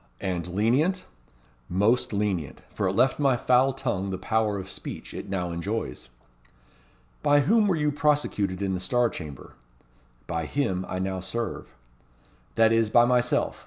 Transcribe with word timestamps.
"And 0.19 0.47
lenient?" 0.47 1.05
"Most 1.69 2.11
lenient. 2.11 2.61
For 2.73 2.87
it 2.87 2.93
left 2.93 3.19
my 3.19 3.37
foul 3.37 3.71
tongue 3.71 4.09
the 4.09 4.17
power 4.17 4.57
of 4.57 4.67
speech 4.67 5.13
it 5.13 5.29
now 5.29 5.51
enjoys." 5.51 6.09
"By 7.21 7.41
whom 7.41 7.67
were 7.67 7.75
you 7.75 7.91
prosecuted 7.91 8.63
in 8.63 8.73
the 8.73 8.79
Star 8.79 9.09
Chamber?" 9.11 9.53
"By 10.25 10.47
him 10.47 10.87
I 10.89 10.97
now 10.97 11.19
serve." 11.19 11.75
"That 12.55 12.71
is, 12.71 12.89
by 12.89 13.05
myself. 13.05 13.59